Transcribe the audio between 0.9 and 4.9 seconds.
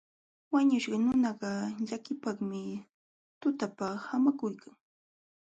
nunakaq llakiypaqmi tutapa haamakuykan.